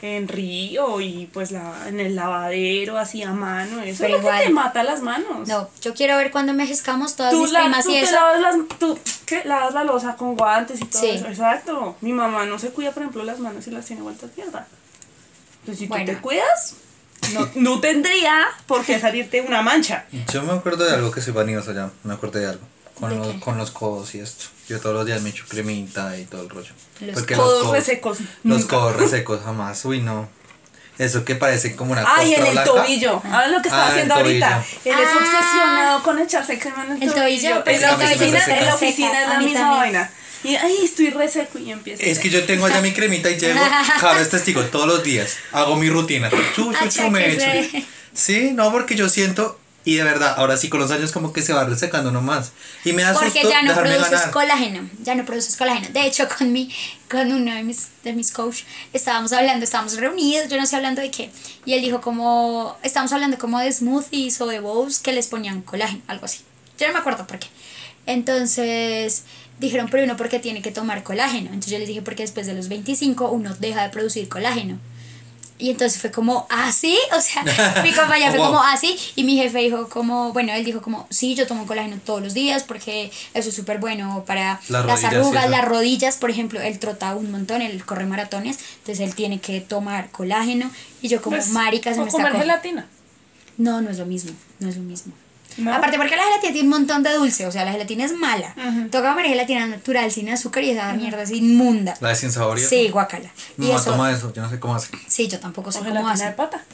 [0.00, 3.82] en río y pues la, en el lavadero así a mano.
[3.82, 4.42] Eso Pero es lo que igual.
[4.44, 5.48] te mata las manos.
[5.48, 8.14] No, yo quiero ver cuando envejezcamos todas Tú, mis la, primas tú y te eso.
[8.14, 9.42] lavas las, tú, ¿qué?
[9.44, 11.10] lavas la losa con guantes y todo Sí.
[11.10, 11.26] eso.
[11.26, 11.96] Exacto.
[12.00, 14.66] Mi mamá no se cuida, por ejemplo, las manos y las tiene vueltas mierda.
[15.60, 16.04] Entonces, si Bueno.
[16.06, 16.76] tú te cuidas,
[17.34, 20.06] no, no tendría por qué salirte una mancha.
[20.32, 21.90] Yo me acuerdo de algo que soy vanidoso ya.
[22.04, 22.62] Me acuerdo de algo.
[22.98, 23.40] Con ¿De los, qué?
[23.40, 24.44] con los codos y esto.
[24.68, 26.72] Yo todos los días me echo cremita y todo el rollo.
[27.00, 28.76] Los Porque codos resecos, Los nunca.
[28.76, 29.84] codos resecos jamás.
[29.84, 30.28] Uy, no.
[30.98, 32.64] Eso que parece como una Ay, en el blanca.
[32.72, 33.22] tobillo.
[33.24, 34.48] Ah, lo que está Ah, haciendo ahorita.
[34.82, 34.96] tobillo.
[34.98, 35.16] Él es Ah.
[35.18, 38.74] obsesionado con echarse crema en el, El tobillo, Pero en Es la oficina, en la
[38.74, 39.78] oficina es la misma también.
[39.78, 40.10] vaina.
[40.44, 42.02] Y ay, estoy reseco y empieza.
[42.02, 43.60] Es que yo tengo ya mi cremita y llego,
[44.00, 45.36] claro, es testigo, todos los días.
[45.52, 46.30] Hago mi rutina.
[46.54, 47.78] Chu, chu, chu, me echo.
[48.12, 51.40] Sí, no, porque yo siento, y de verdad, ahora sí con los años como que
[51.40, 52.52] se va resecando nomás.
[52.84, 54.30] Y me da Porque susto ya no produces ganar.
[54.30, 55.88] colágeno, ya no produces colágeno.
[55.90, 56.74] De hecho, con mi,
[57.10, 61.00] con uno de mis, de mis coach, estábamos hablando, estábamos reunidos, yo no sé hablando
[61.00, 61.30] de qué,
[61.64, 65.62] y él dijo como, estábamos hablando como de smoothies o de bowls que les ponían
[65.62, 66.40] colágeno, algo así.
[66.78, 67.48] Yo no me acuerdo por qué.
[68.06, 69.24] Entonces
[69.58, 71.46] dijeron, pero uno, ¿por qué tiene que tomar colágeno?
[71.48, 74.78] Entonces yo les dije, porque después de los 25 uno deja de producir colágeno.
[75.60, 76.96] Y entonces fue como, ¿ah, sí?
[77.16, 77.42] O sea,
[77.82, 78.46] mi compañera fue Wow.
[78.48, 78.96] como, ¿ah, sí?
[79.16, 82.32] Y mi jefe dijo como, bueno, él dijo como, sí, yo tomo colágeno todos los
[82.32, 86.30] días porque eso es súper bueno para Las las, rodillas y arrugas, las rodillas, por
[86.30, 90.70] ejemplo, él trota un montón, él corre maratones, entonces él tiene que tomar colágeno
[91.02, 92.86] y yo como, Pues, marica, se o me está comer co- gelatina.
[93.56, 95.12] No, no es lo mismo, no es lo mismo.
[95.56, 95.74] ¿No?
[95.74, 98.54] Aparte porque la gelatina tiene un montón de dulce, o sea, la gelatina es mala.
[98.90, 101.96] Toca comer gelatina natural, sin azúcar y esa mierda es inmunda.
[102.00, 102.60] La de sin sabor.
[102.60, 103.30] Sí, guacala.
[103.58, 104.90] Y No, eso, toma eso, yo no sé cómo hace.
[105.08, 106.24] sí, yo tampoco sé O cómo gelatina hace.
[106.26, 106.64] de pata.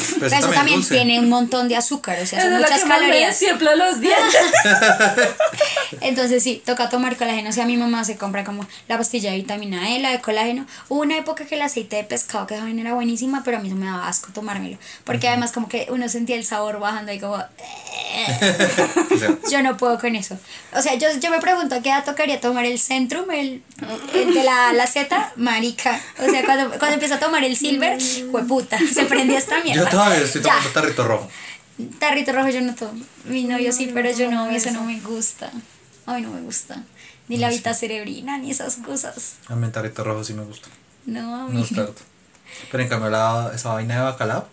[0.00, 0.94] Pero Pero eso eso también, dulce.
[0.94, 3.36] tiene un montón de azúcar, o sea, son es la muchas calorías.
[3.36, 4.36] siempre los dientes.
[6.00, 7.50] Entonces sí, toca tomar colágeno.
[7.50, 10.66] O sea, mi mamá se compra como la pastilla de vitamina E, la de colágeno.
[10.88, 13.68] Hubo una época que el aceite de pescado que también era buenísima, pero a mí
[13.68, 14.78] no me daba asco tomármelo.
[15.04, 17.36] Porque además como que uno sentía el sabor bajando y como...
[19.50, 20.38] Yo no puedo con eso.
[20.76, 23.62] O sea, yo, yo me pregunto a qué edad tocaría tomar el Centrum, el,
[24.14, 26.00] el de la, la Z, marica.
[26.18, 27.98] O sea, cuando, cuando empiezo a tomar el Silver,
[28.30, 29.84] fue puta, se prendió esta mierda.
[29.84, 30.50] yo todavía estoy Ya.
[30.52, 31.28] tomando tarrito rojo.
[31.98, 33.04] Tarrito rojo yo no tomo.
[33.24, 35.50] Mi novio sí, pero yo no, eso no me gusta.
[36.06, 36.82] Ay, no me gusta.
[37.28, 39.34] Ni la vita cerebrina, ni esas cosas.
[39.48, 40.68] A mí el tarrito rojo sí me gusta.
[41.06, 41.62] No, a No mí.
[41.62, 42.02] es tarto.
[42.70, 44.48] Pero en cambio la, esa vaina de bacalao.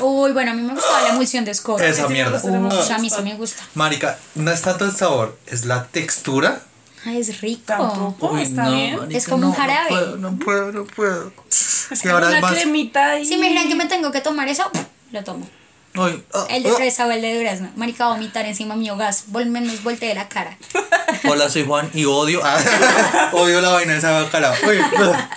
[0.00, 1.84] Uy, bueno, a mí me gustaba la emulsión de escoba.
[1.84, 2.40] Esa mierda.
[2.44, 3.62] Uy, a mí sí me gusta.
[3.74, 6.62] Marica, no es tanto el sabor, es la textura.
[7.04, 7.62] Ay, es rico.
[7.66, 8.38] Tampoco.
[8.38, 8.98] Está bien.
[9.10, 9.90] Es como un jarabe.
[9.90, 11.32] No puedo, no puedo, no puedo.
[11.48, 12.52] Es como ahora una más.
[12.52, 13.24] cremita.
[13.24, 14.70] Si me dijeran que me tengo que tomar eso,
[15.12, 15.48] lo tomo.
[15.94, 16.74] Ay, ah, El de ah.
[16.74, 17.70] fresa o el de durazno.
[17.76, 19.24] Marica, va a vomitar encima mío gas.
[19.28, 20.56] Vol menos volte de la cara.
[21.28, 22.40] Hola, soy Juan y odio.
[22.44, 24.54] ah, odio la vaina de esa bacalao.
[24.66, 25.30] Uy, ah.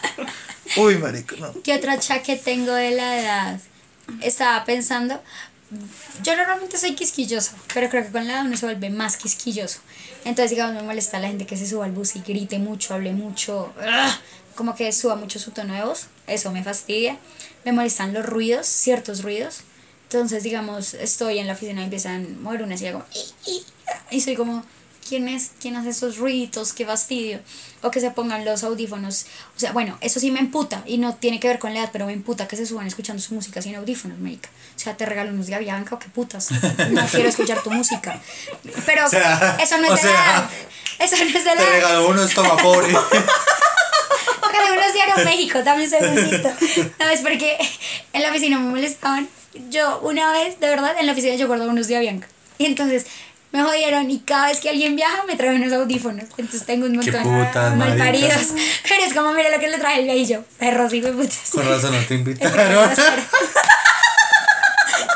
[0.78, 1.54] Uy, marica, no.
[1.64, 3.60] ¿Qué otro achaque tengo de la edad?
[4.22, 5.22] Estaba pensando.
[6.24, 9.80] Yo normalmente soy quisquillosa, pero creo que con la edad uno se vuelve más quisquilloso.
[10.26, 13.14] Entonces, digamos, me molesta la gente que se suba al bus y grite mucho, hable
[13.14, 14.20] mucho, ¡ah!
[14.56, 15.74] como que suba mucho su tono.
[16.28, 17.18] Eso me fastidia.
[17.66, 19.62] Me molestan los ruidos, ciertos ruidos.
[20.04, 23.06] Entonces, digamos, estoy en la oficina y empiezan a mover una silla como...
[24.10, 24.66] Y soy como,
[25.08, 25.52] ¿quién es?
[25.60, 26.74] ¿Quién hace esos ruiditos?
[26.74, 27.40] Qué fastidio.
[27.82, 29.26] O que se pongan los audífonos.
[29.56, 31.90] O sea, bueno, eso sí me emputa y no tiene que ver con la edad,
[31.92, 34.50] pero me emputa que se suban escuchando su música sin audífonos, médica.
[34.76, 36.50] O sea, te regalo unos de Avianca o qué putas.
[36.52, 38.20] No quiero escuchar tu música.
[38.86, 40.50] Pero O sea, eso no o es de la sea, edad.
[41.00, 41.72] Eso no es de la Te edad.
[41.74, 42.94] regaló uno toma pobre.
[44.42, 46.50] Ojalá unos de Aeroméxico, dame un segundito.
[47.00, 47.58] No, es porque
[48.14, 49.28] en la oficina me molestaban.
[49.70, 52.28] Yo una vez, de verdad, en la oficina yo guardo unos de Avianca.
[52.58, 53.06] Y entonces
[53.52, 56.26] me jodieron y cada vez que alguien viaja me trae unos audífonos.
[56.38, 58.06] Entonces tengo un montón putas, mal marica.
[58.06, 58.48] paridos.
[58.88, 60.44] Pero es como, mira lo que le traje el viejillo.
[60.58, 61.50] Perros y putas.
[61.52, 62.90] Con razón no te invitaron.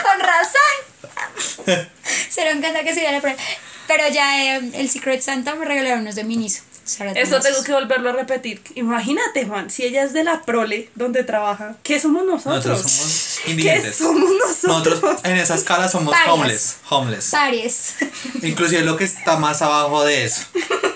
[0.02, 1.65] Con razón.
[2.30, 3.39] Se dieron cuenta que sería la prueba.
[3.88, 6.63] Pero ya eh, el Secret Santa me regalaron unos de Miniso.
[6.86, 8.62] Eso tengo que volverlo a repetir.
[8.76, 12.65] Imagínate, Juan, si ella es de la prole donde trabaja, ¿qué somos nosotros?
[12.65, 13.95] Nosotros somos ¿Qué indigentes.
[13.95, 15.02] somos nosotros?
[15.02, 16.78] Nosotros en esa escala somos homeless.
[16.89, 17.30] Homeless.
[17.32, 17.95] Pares.
[18.43, 20.43] Inclusive lo que está más abajo de eso.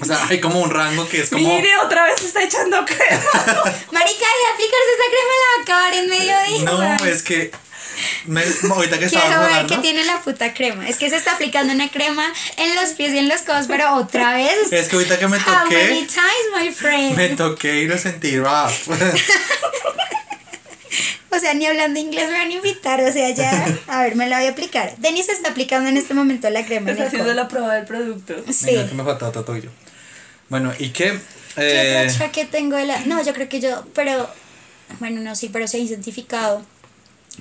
[0.00, 1.48] O sea, hay como un rango que es como.
[1.48, 3.22] Mire, otra vez está echando crema.
[3.90, 6.98] Marica, de aplicarse esa crema la va a acabar en mediodía.
[6.98, 7.50] No, es que.
[8.26, 9.74] Me- ahorita que estaba Quiero ver hablando.
[9.76, 10.88] que tiene la puta crema.
[10.88, 12.26] Es que se está aplicando una crema
[12.56, 14.72] en los pies y en los codos, pero otra vez.
[14.72, 15.86] Es que ahorita que me How many toqué.
[16.06, 17.16] times, my friend?
[17.16, 18.88] Me toqué y lo sentí rough.
[21.30, 23.00] O sea, ni hablando inglés me van a invitar.
[23.02, 23.66] O sea, ya.
[23.88, 24.94] A ver, me la voy a aplicar.
[24.98, 26.90] Denis está aplicando en este momento la crema.
[26.90, 27.34] en Está haciendo codo.
[27.34, 28.34] la prueba del producto.
[28.52, 28.66] Sí.
[28.66, 29.70] Mira que me faltaba todo yo.
[30.48, 31.18] Bueno, ¿y qué?
[31.56, 33.00] ¿Qué Eh, otra que tengo de la.?
[33.06, 33.84] No, yo creo que yo.
[33.96, 34.30] Pero.
[35.00, 36.64] Bueno, no, sí, pero se ha identificado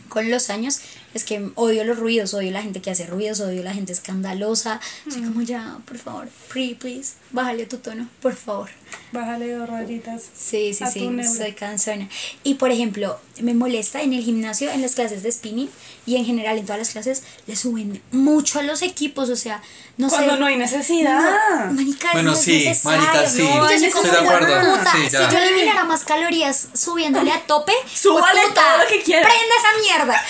[0.09, 0.79] con los años
[1.13, 4.79] Es que odio los ruidos, odio la gente que hace ruidos, odio la gente escandalosa.
[5.09, 8.69] Soy como ya, por favor, pre, please, bájale tu tono, por favor.
[9.11, 10.23] Bájale dos rayitas.
[10.35, 12.09] Sí, sí, a sí, tu soy cansona.
[12.43, 15.69] Y por ejemplo, me molesta en el gimnasio, en las clases de spinning
[16.05, 19.61] y en general en todas las clases, le suben mucho a los equipos, o sea,
[19.97, 20.39] no Cuando sé.
[20.39, 21.21] no hay necesidad.
[21.67, 24.91] No, marica, Bueno, no es sí, marica, sí, No, yo soy como, de acuerdo, "Puta,
[24.91, 25.29] sí, ya".
[25.29, 29.27] Si yo eliminara más calorías subiéndole a tope, Súbale puta, todo lo que quiera.
[29.27, 30.23] Prenda esa mierda.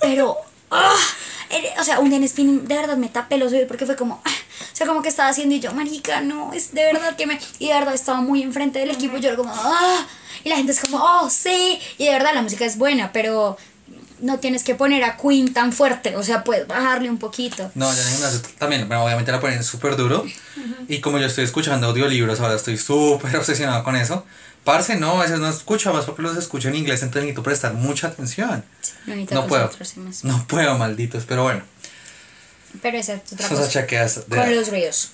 [0.00, 0.36] Pero,
[0.70, 0.90] era-
[1.78, 4.20] o sea, un día en spinning de verdad me tapé los oídos porque fue como,
[4.24, 4.30] ah,
[4.72, 7.38] o sea, como que estaba haciendo y yo, marica, no, es de verdad que me.
[7.58, 10.06] Y de verdad estaba muy enfrente del equipo y yo era como, ah,
[10.44, 11.78] y la gente es como, oh, sí.
[11.98, 13.56] Y de verdad la música es buena, pero
[14.22, 17.70] no tienes que poner a Queen tan fuerte, o sea, puedes bajarle un poquito.
[17.74, 20.24] No, ya en el gimnasio también, bueno, obviamente la ponen súper duro.
[20.88, 24.24] Y como yo estoy escuchando audiolibros, ahora estoy súper obsesionado con eso.
[24.64, 27.74] Parce, no, a veces no escucho, más porque los escucho en inglés, entonces necesito prestar
[27.74, 28.64] mucha atención.
[29.06, 29.70] No, necesito No puedo.
[30.22, 31.62] No puedo, malditos, pero bueno.
[32.80, 34.22] Pero esa es otra cosa.
[34.28, 35.10] de Con los ruidos.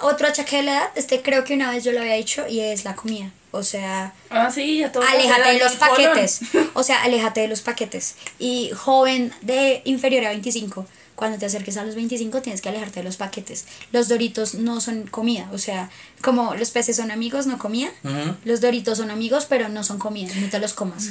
[0.00, 2.60] Otro achaque de la edad, este creo que una vez yo lo había dicho y
[2.60, 3.30] es la comida.
[3.50, 5.02] O sea, Ah, sí, ya todo.
[5.02, 5.96] aléjate de los colon.
[6.12, 6.40] paquetes.
[6.74, 8.16] O sea, aléjate de los paquetes.
[8.38, 10.84] Y joven de inferior a 25,
[11.14, 13.66] cuando te acerques a los 25 tienes que alejarte de los paquetes.
[13.90, 15.48] Los doritos no son comida.
[15.52, 15.90] O sea,
[16.22, 17.90] como los peces son amigos, no comida.
[18.44, 20.32] Los doritos son amigos, pero no son comida.
[20.36, 21.08] No te los comas.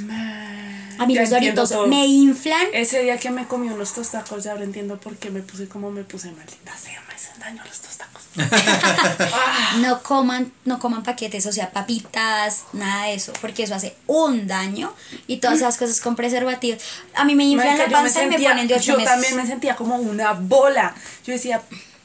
[0.99, 1.87] A mí Ya los doritos todo.
[1.87, 2.67] me inflan.
[2.73, 5.91] Ese día que me comí unos tostacos, ya ahora entiendo por qué me puse como
[5.91, 8.16] me puse maldita sea, me hacen daño los tostacos.
[9.81, 14.47] no coman, no coman paquetes, o sea, papitas, nada de eso, porque eso hace un
[14.47, 14.93] daño
[15.27, 16.81] y todas esas cosas con preservativos.
[17.15, 18.83] A mí me inflan Marica, la yo me panza y me sentía- ponen de 8
[18.83, 19.11] Yo meses.
[19.11, 20.95] también me sentía como una bola.
[21.25, 21.61] Yo decía,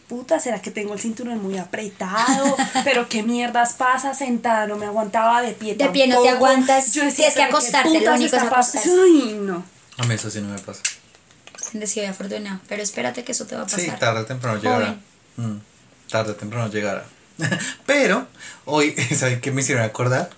[0.09, 2.57] puta, ¿será que tengo el cinturón muy apretado?
[2.85, 6.47] Pero qué mierdas pasa sentada, no me aguantaba de pie De pie no te tampoco.
[6.47, 8.91] aguantas, Yo decía, tienes que "¿Pero qué acostarte, lo único es está pas- acostarse".
[8.91, 9.65] Ay, no.
[9.99, 10.83] A mí eso sí no me pasa.
[11.75, 13.81] Y afortunado, pero espérate que eso te va a pasar.
[13.81, 14.97] Sí, tarde o temprano llegará.
[15.37, 15.57] Mm,
[16.13, 17.05] tarde o temprano llegará.
[17.87, 18.29] Pero
[18.65, 20.31] hoy, ¿saben qué me hicieron acordar?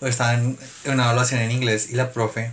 [0.00, 2.52] Estaba en una evaluación en inglés y la profe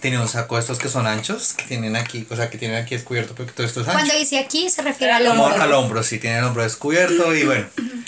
[0.00, 2.76] tenía un saco de estos que son anchos, que tienen aquí, o sea, que tienen
[2.76, 3.98] aquí descubierto porque todo esto es ancho.
[3.98, 5.46] Cuando dice aquí se refiere al hombro.
[5.46, 7.66] al hombro, sí, tiene el hombro descubierto y bueno.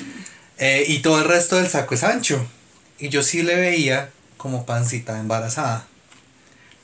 [0.59, 2.47] Eh, y todo el resto del saco es ancho.
[2.99, 5.87] Y yo sí le veía como pancita embarazada.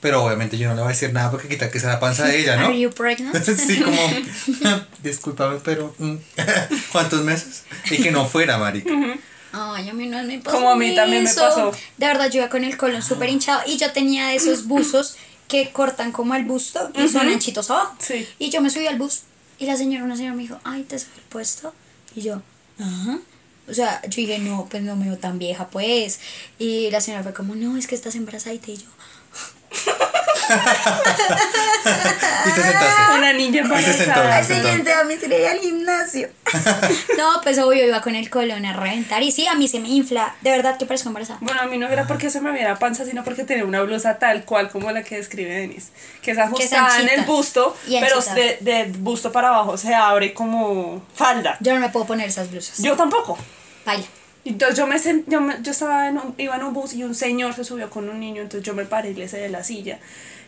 [0.02, 2.26] Pero obviamente yo no le voy a decir nada porque quita que sea la panza
[2.26, 2.66] de ella, ¿no?
[2.66, 3.42] Are you pregnant?
[3.44, 3.96] sí, como,
[5.02, 6.16] discúlpame, pero mm,
[6.90, 7.62] ¿cuántos meses?
[7.88, 8.90] Y que no fuera, marica.
[9.52, 11.40] Ay, a mí no me pasó Como a mí también me eso.
[11.40, 11.72] pasó.
[11.98, 15.70] De verdad, yo iba con el colon súper hinchado y yo tenía esos buzos que
[15.70, 17.94] cortan como el busto y son anchitos abajo.
[18.00, 18.26] Sí.
[18.40, 19.22] Y yo me subí al bus
[19.60, 21.72] y la señora, una señora me dijo, ay, ¿te sale el puesto?
[22.16, 22.42] Y yo,
[22.80, 23.20] ajá.
[23.68, 26.18] O sea, yo dije, no, pues no me veo tan vieja, pues.
[26.58, 28.72] Y la señora fue como, no, es que estás embarazadita.
[28.72, 28.88] Y yo,
[32.44, 33.02] Y te sentaste.
[33.18, 34.20] Una niña Y se sentó.
[34.20, 34.36] embarazada.
[34.36, 34.68] al se sentó.
[34.68, 36.28] siguiente a mí se le iba al gimnasio.
[37.18, 39.22] no, pues obvio, iba con el colon a reventar.
[39.22, 40.34] Y sí, a mí se me infla.
[40.40, 41.38] De verdad que parezco embarazada.
[41.40, 44.18] Bueno, a mí no era porque se me viera panza, sino porque tenía una blusa
[44.18, 45.90] tal cual como la que describe Denise.
[46.20, 50.34] Que es ajustada en el busto, Y pero de, de busto para abajo se abre
[50.34, 51.56] como falda.
[51.60, 52.78] Yo no me puedo poner esas blusas.
[52.78, 53.38] Yo tampoco.
[53.84, 54.04] Baila.
[54.44, 54.96] Entonces yo me,
[55.28, 57.88] yo, me- yo estaba en un, iba en un bus y un señor se subió
[57.90, 59.98] con un niño, entonces yo me paré y le cedí la silla.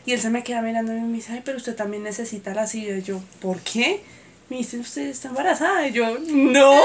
[0.07, 2.67] Y él se me queda mirando y me dice, ay, pero usted también necesita la
[2.67, 2.97] silla.
[2.97, 4.03] Y yo, ¿por qué?
[4.51, 5.87] Me dice, usted está embarazada.
[5.87, 6.73] Y yo, no.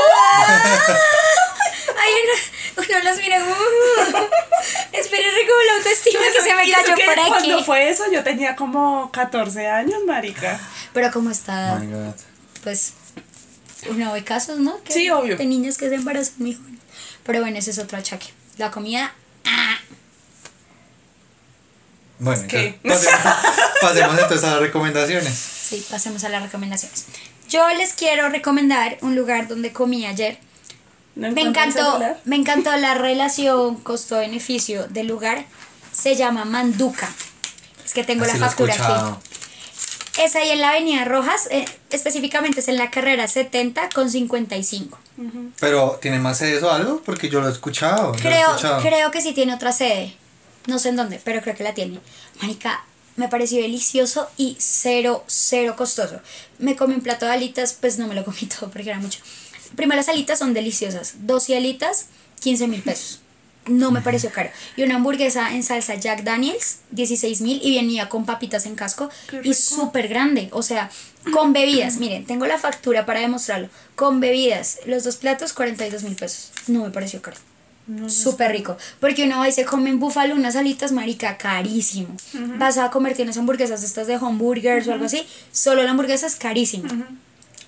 [2.01, 3.39] Ay, uno, uno los mira.
[3.43, 7.27] Uh, espere, como la autoestima que se me cayó que por aquí.
[7.29, 10.59] Cuando fue eso, yo tenía como 14 años, marica.
[10.93, 12.13] Pero como está, My God.
[12.63, 12.93] pues,
[13.89, 14.81] uno ve casos, ¿no?
[14.83, 15.37] Que- Sí, obvio.
[15.37, 16.79] De niñas que se embarazan muy jóvenes.
[17.23, 18.27] Pero bueno, ese es otro achaque.
[18.57, 19.13] La comida,
[22.19, 23.45] Bueno, que- entonces, pasemos,
[23.81, 25.33] pasemos entonces a las recomendaciones.
[25.33, 27.05] sí, pasemos a las recomendaciones.
[27.49, 30.37] Yo les quiero recomendar un lugar donde comí ayer.
[31.15, 35.45] No Me encantó, me encantó la relación costo-beneficio del lugar.
[35.93, 37.09] Se llama Manduca.
[37.85, 39.29] Es que tengo Así la factura aquí.
[40.19, 44.97] Es ahí en la Avenida Rojas, eh, específicamente es en la carrera 70 con 55.
[45.59, 47.01] Pero, ¿tiene más sedes o algo?
[47.05, 48.11] Porque yo lo he escuchado.
[48.11, 48.81] lo he Creo, escuchado.
[48.81, 50.15] creo que sí tiene otra sede.
[50.67, 51.99] No sé en dónde, pero creo que la tiene.
[52.41, 52.83] Marica,
[53.15, 56.19] me pareció delicioso y cero, cero costoso.
[56.57, 59.19] Me comí un plato de alitas, pues no me lo comí todo porque era mucho.
[59.75, 61.13] Primero las alitas son deliciosas.
[61.27, 62.07] 12 alitas,
[62.41, 63.21] 15 mil pesos.
[63.69, 64.49] No me pareció caro.
[64.75, 69.09] Y una hamburguesa en salsa Jack Daniels, 16 mil y venía con papitas en casco
[69.43, 70.49] y súper grande.
[70.51, 70.89] O sea,
[71.33, 71.97] con bebidas.
[71.97, 73.69] Miren, tengo la factura para demostrarlo.
[73.95, 76.51] Con bebidas, los dos platos, 42 mil pesos.
[76.67, 77.37] No me pareció caro.
[78.07, 78.77] Súper rico.
[78.99, 82.15] Porque uno va y se come en búfalo unas alitas, marica, carísimo.
[82.57, 85.25] Vas a comerte unas hamburguesas estas de hamburgers o algo así.
[85.51, 86.89] Solo la hamburguesa es carísima.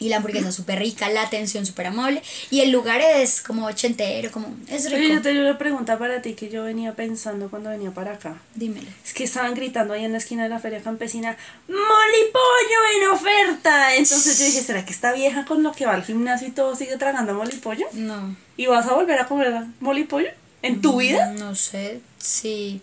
[0.02, 2.24] Y la hamburguesa es súper rica, la atención súper amable.
[2.50, 4.54] Y el lugar es como ochentero, como...
[4.68, 5.22] Es Oye, yo rico.
[5.22, 8.42] tengo una pregunta para ti que yo venía pensando cuando venía para acá.
[8.56, 8.90] Dímelo.
[9.06, 11.38] Es que estaban gritando ahí en la esquina de la feria campesina,
[11.68, 13.96] ¡Molipollo en oferta!
[13.96, 16.76] Entonces yo dije, ¿será que esta vieja con lo que va al gimnasio y todo
[16.76, 17.86] sigue tragando molipollo?
[17.94, 18.36] No.
[18.58, 20.30] ¿Y vas a volver a comer molipollo?
[20.64, 21.28] ¿En tu vida?
[21.38, 22.82] No sé si,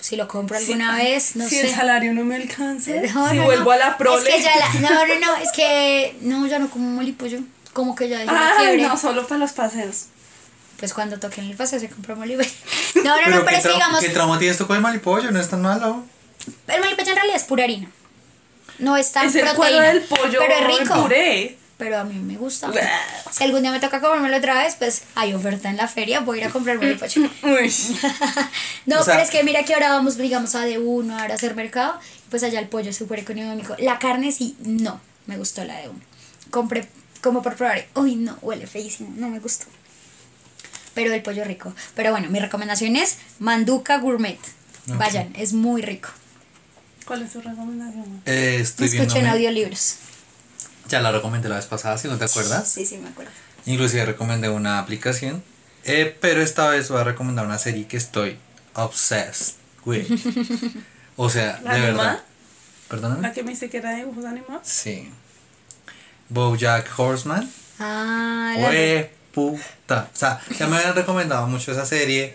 [0.00, 1.68] si lo compro alguna vez, no si sé.
[1.68, 3.70] el salario no me alcanza, No, si no, vuelvo no.
[3.72, 4.28] a la prole.
[4.30, 7.40] Es que ya la, no, no, no, es que no, ya no como molipollo.
[7.72, 8.82] Como que ya dejé la Ay, fiebre.
[8.88, 10.06] no, solo para los paseos.
[10.78, 12.48] Pues cuando toquen el paseo se compra molipollo.
[12.96, 14.82] No, no, no, Pero, pero ¿qué, es que digamos, ¿qué trauma tienes tú con el
[14.82, 15.30] malipollo?
[15.30, 16.04] No es tan malo.
[16.68, 17.88] el molipollo en realidad es pura harina.
[18.78, 19.86] No es tan Es el cuero proteína.
[19.88, 21.02] del pollo pero es rico.
[21.02, 21.58] puré.
[21.80, 22.70] Pero a mí me gusta.
[23.32, 26.38] Si algún día me toca comérmelo otra vez, pues hay oferta en la feria, voy
[26.38, 27.22] a ir a comprar molipollo.
[27.42, 27.72] Uy.
[28.86, 31.32] No, O sea- pero es que mira que ahora vamos, digamos, a de uno, ahora
[31.34, 33.74] a hacer mercado, y pues allá el pollo es súper económico.
[33.78, 36.00] La carne sí, no, me gustó la de uno.
[36.50, 36.86] Compré
[37.22, 39.66] como por probar, uy, no, huele feísimo, no me gustó.
[40.94, 41.72] Pero el pollo rico.
[41.94, 44.38] Pero bueno, mi recomendación es Manduca Gourmet.
[44.86, 46.08] Vayan, es muy rico.
[47.06, 48.22] ¿Cuál es tu recomendación?
[48.26, 49.96] Eh, estoy Escuchen audiolibros.
[50.90, 52.68] Ya la recomendé la vez pasada, si no te acuerdas.
[52.68, 53.30] Sí, sí, me acuerdo.
[53.64, 55.42] Inclusive recomendé una aplicación.
[55.84, 58.36] Eh, pero esta vez voy a recomendar una serie que estoy
[58.74, 59.54] obsessed
[59.86, 60.06] with.
[61.16, 62.08] O sea, ¿La de animada?
[62.10, 62.24] verdad.
[62.88, 63.22] ¿Perdóname?
[63.22, 64.66] ¿La que me dice que era de dibujos animados?
[64.66, 65.08] Sí.
[66.28, 67.48] Bojack Horseman.
[67.78, 70.08] Ah, la puta.
[70.12, 72.34] O sea, ya me habían recomendado mucho esa serie.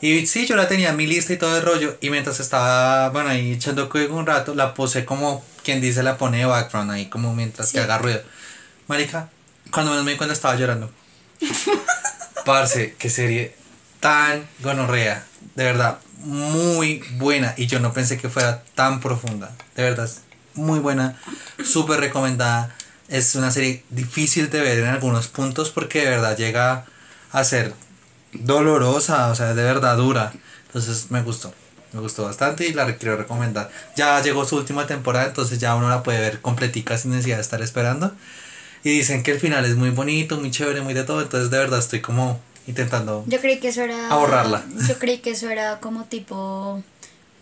[0.00, 1.96] Y sí, yo la tenía en mi lista y todo el rollo.
[2.00, 6.18] Y mientras estaba, bueno, ahí echando juego un rato, la puse como quien dice, la
[6.18, 7.84] pone de background ahí, como mientras que Sí.
[7.84, 8.22] haga ruido.
[8.88, 9.30] Marica,
[9.72, 10.92] cuando menos me di cuenta estaba llorando.
[12.44, 13.54] Parce, qué serie
[14.00, 15.24] tan gonorrea.
[15.54, 17.54] De verdad, muy buena.
[17.56, 19.50] Y yo no pensé que fuera tan profunda.
[19.74, 20.08] De verdad,
[20.54, 21.18] muy buena.
[21.64, 22.74] Súper recomendada.
[23.08, 26.84] Es una serie difícil de ver en algunos puntos porque de verdad llega
[27.32, 27.72] a ser
[28.42, 30.32] dolorosa, o sea, de verdad dura.
[30.66, 31.52] Entonces me gustó.
[31.92, 33.70] Me gustó bastante y la quiero recomendar.
[33.96, 37.42] Ya llegó su última temporada, entonces ya uno la puede ver completica sin necesidad de
[37.42, 38.12] estar esperando.
[38.84, 41.22] Y dicen que el final es muy bonito, muy chévere, muy de todo.
[41.22, 43.24] Entonces de verdad estoy como intentando...
[43.26, 44.08] Yo creí que eso era.
[44.08, 44.64] Ahorrarla.
[44.86, 46.82] Yo creí que eso era como tipo.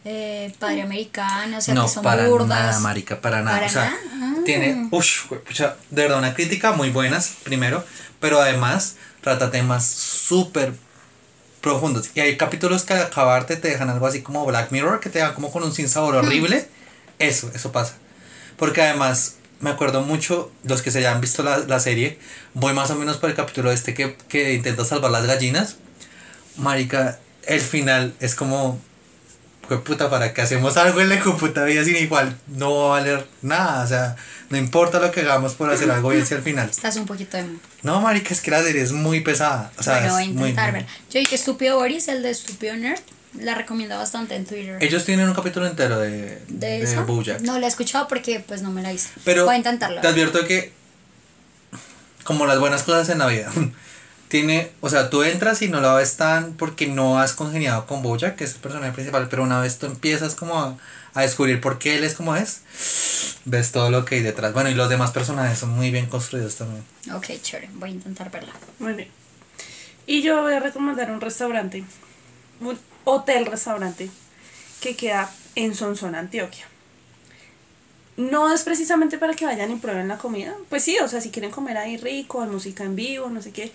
[0.07, 2.49] Eh, padre americano, o sea, no, que son para burdas.
[2.49, 3.57] nada, marica, para nada.
[3.57, 4.37] ¿Para o sea, nada?
[4.39, 4.43] Ah.
[4.45, 7.83] tiene, uff, de verdad, una crítica muy buenas, primero,
[8.21, 10.75] pero además trata temas súper
[11.65, 12.11] profundos.
[12.15, 15.19] Y hay capítulos que al acabarte te dejan algo así como Black Mirror, que te
[15.19, 16.69] dejan como con un sinsabor horrible.
[17.19, 17.95] Eso, eso pasa.
[18.57, 22.19] Porque además, me acuerdo mucho, los que se hayan visto la, la serie,
[22.53, 25.77] voy más o menos por el capítulo este que, que intenta salvar las gallinas.
[26.57, 28.79] Marica, el final es como,
[29.67, 32.37] "Jue puta, ¿para qué hacemos algo en la puta vida sin igual?
[32.47, 34.17] No va a valer nada, o sea,
[34.55, 36.71] no importa lo que hagamos por hacer algo bien si al final.
[36.71, 37.45] Estás un poquito de.
[37.83, 40.31] No, marica, es que la serie es muy pesada, o sea, bueno, voy a es
[40.31, 40.51] muy...
[40.51, 40.87] intentar ver.
[41.11, 43.01] Yo vi que Estúpido Boris, el de Estúpido Nerd,
[43.41, 44.79] la recomiendo bastante en Twitter.
[44.81, 47.01] Ellos tienen un capítulo entero de, ¿De, de?
[47.03, 47.41] BoJack.
[47.41, 49.09] No la he escuchado porque pues no me la hice.
[49.25, 50.01] Pero voy a intentarlo.
[50.01, 50.73] te advierto que,
[52.23, 53.51] como las buenas cosas en la vida,
[54.35, 58.03] tiene, o sea, tú entras y no la ves tan porque no has congeniado con
[58.03, 60.77] Bojack, que es el personaje principal, pero una vez tú empiezas como a,
[61.15, 62.63] a descubrir por qué él es como es,
[63.45, 64.53] ves todo lo que hay detrás.
[64.53, 66.83] Bueno, y los demás personajes son muy bien construidos también.
[67.15, 68.53] Ok, chévere, voy a intentar verla.
[68.81, 69.09] Muy bien.
[70.05, 71.85] Y yo voy a recomendar un restaurante,
[72.59, 74.11] un hotel restaurante
[74.81, 76.67] que queda en Sonsón, Antioquia.
[78.17, 81.31] No es precisamente para que vayan y prueben la comida, pues sí, o sea, si
[81.31, 83.73] quieren comer ahí rico, hay música en vivo, no sé qué,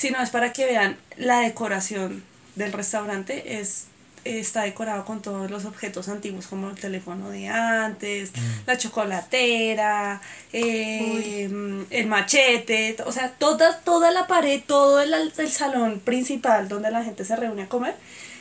[0.00, 2.24] sino es para que vean la decoración
[2.56, 3.88] del restaurante, es
[4.24, 8.32] está decorado con todos los objetos antiguos como el teléfono de antes,
[8.66, 10.22] la chocolatera,
[10.54, 16.90] eh, el machete, o sea, toda, toda la pared, todo el, el salón principal donde
[16.90, 17.94] la gente se reúne a comer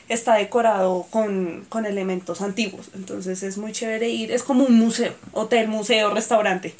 [0.09, 2.89] está decorado con, con elementos antiguos.
[2.95, 6.73] Entonces es muy chévere ir, es como un museo, hotel, museo, restaurante.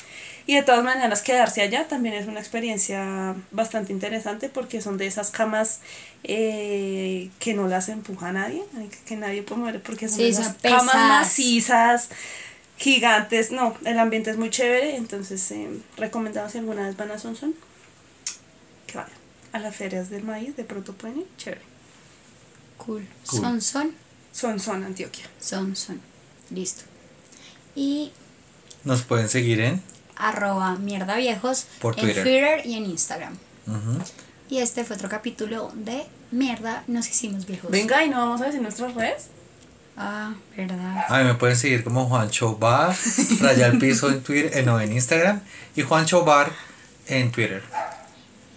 [0.50, 5.06] Y de todas maneras quedarse allá también es una experiencia bastante interesante porque son de
[5.06, 5.82] esas camas
[6.24, 8.64] eh, que no las empuja nadie,
[9.06, 12.10] que, nadie puede mover porque son Sí, de son esas camas macizas,
[12.80, 13.52] gigantes.
[13.52, 17.54] No, el ambiente es muy chévere, entonces eh, recomendado si alguna vez van a Sonson,
[18.88, 19.14] que vayan
[19.52, 21.62] a las ferias del maíz, de pronto pueden ir, chévere.
[22.80, 23.08] Cool.
[23.28, 23.40] Cool.
[23.40, 23.92] Son, son,
[24.32, 25.26] Sonson, Antioquia.
[25.40, 26.02] son, son.
[26.50, 26.86] Listo.
[27.76, 28.12] Y
[28.84, 32.24] Nos pueden seguir en arroba mierda viejos Por en Twitter.
[32.24, 33.38] Twitter y en Instagram.
[34.50, 37.72] Y este fue otro capítulo de Mierda, nos hicimos viejos.
[37.72, 39.28] Venga, y no vamos a decir nuestras redes.
[39.98, 41.06] Ah, verdad.
[41.08, 42.96] A mí me pueden seguir como Juancho Bar,
[43.42, 45.42] raya al piso en Twitter, eh, no, en Instagram,
[45.76, 46.52] y Juancho Bar
[47.08, 47.64] en Twitter.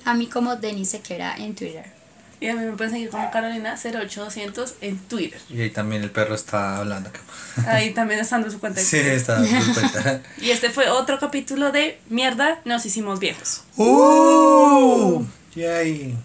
[0.04, 2.01] A mí como Denis Sequera en Twitter.
[2.42, 5.40] Y a mí me pueden seguir como Carolina08200 en Twitter.
[5.48, 7.08] Y ahí también el perro está hablando.
[7.68, 8.80] Ahí también está dando su cuenta.
[8.80, 10.22] Sí, está dando cuenta.
[10.38, 13.62] Y este fue otro capítulo de Mierda, nos hicimos viejos.
[13.76, 15.24] ¡Uh!
[15.54, 16.16] Yay.